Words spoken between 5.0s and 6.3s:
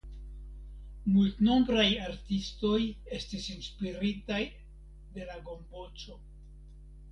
de la gomboco.